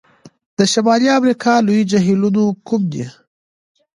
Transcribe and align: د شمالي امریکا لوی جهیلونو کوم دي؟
د 0.57 0.59
شمالي 0.71 1.07
امریکا 1.19 1.53
لوی 1.67 1.81
جهیلونو 1.91 2.43
کوم 2.67 2.81
دي؟ 2.91 3.05